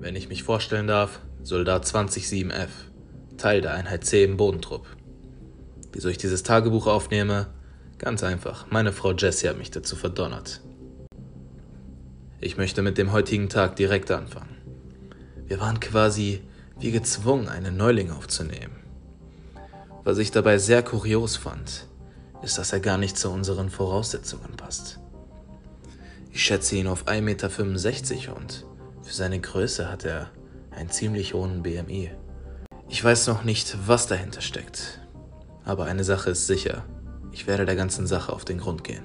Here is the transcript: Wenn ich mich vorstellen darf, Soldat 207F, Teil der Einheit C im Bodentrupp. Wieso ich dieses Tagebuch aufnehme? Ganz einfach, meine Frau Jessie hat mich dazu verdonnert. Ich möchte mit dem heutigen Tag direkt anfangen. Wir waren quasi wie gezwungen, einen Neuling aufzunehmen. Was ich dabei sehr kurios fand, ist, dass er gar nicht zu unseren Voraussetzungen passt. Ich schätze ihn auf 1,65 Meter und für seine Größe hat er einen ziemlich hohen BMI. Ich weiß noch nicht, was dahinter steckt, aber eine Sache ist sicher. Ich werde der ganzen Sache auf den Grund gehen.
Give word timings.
Wenn 0.00 0.14
ich 0.14 0.28
mich 0.28 0.44
vorstellen 0.44 0.86
darf, 0.86 1.20
Soldat 1.42 1.84
207F, 1.84 2.68
Teil 3.36 3.60
der 3.60 3.74
Einheit 3.74 4.04
C 4.04 4.22
im 4.22 4.36
Bodentrupp. 4.36 4.86
Wieso 5.92 6.08
ich 6.08 6.18
dieses 6.18 6.44
Tagebuch 6.44 6.86
aufnehme? 6.86 7.48
Ganz 7.98 8.22
einfach, 8.22 8.70
meine 8.70 8.92
Frau 8.92 9.12
Jessie 9.12 9.48
hat 9.48 9.58
mich 9.58 9.72
dazu 9.72 9.96
verdonnert. 9.96 10.60
Ich 12.40 12.56
möchte 12.56 12.82
mit 12.82 12.96
dem 12.96 13.10
heutigen 13.10 13.48
Tag 13.48 13.74
direkt 13.74 14.12
anfangen. 14.12 14.56
Wir 15.46 15.58
waren 15.60 15.80
quasi 15.80 16.42
wie 16.78 16.92
gezwungen, 16.92 17.48
einen 17.48 17.76
Neuling 17.76 18.12
aufzunehmen. 18.12 18.76
Was 20.04 20.18
ich 20.18 20.30
dabei 20.30 20.58
sehr 20.58 20.84
kurios 20.84 21.36
fand, 21.36 21.88
ist, 22.42 22.56
dass 22.56 22.72
er 22.72 22.78
gar 22.78 22.98
nicht 22.98 23.18
zu 23.18 23.30
unseren 23.30 23.68
Voraussetzungen 23.68 24.56
passt. 24.56 25.00
Ich 26.30 26.44
schätze 26.44 26.76
ihn 26.76 26.86
auf 26.86 27.08
1,65 27.08 27.20
Meter 27.20 28.36
und 28.36 28.64
für 29.08 29.14
seine 29.14 29.40
Größe 29.40 29.90
hat 29.90 30.04
er 30.04 30.28
einen 30.70 30.90
ziemlich 30.90 31.32
hohen 31.32 31.62
BMI. 31.62 32.10
Ich 32.90 33.02
weiß 33.02 33.26
noch 33.28 33.42
nicht, 33.42 33.74
was 33.86 34.06
dahinter 34.06 34.42
steckt, 34.42 35.00
aber 35.64 35.86
eine 35.86 36.04
Sache 36.04 36.28
ist 36.28 36.46
sicher. 36.46 36.84
Ich 37.32 37.46
werde 37.46 37.64
der 37.64 37.74
ganzen 37.74 38.06
Sache 38.06 38.30
auf 38.30 38.44
den 38.44 38.58
Grund 38.58 38.84
gehen. 38.84 39.04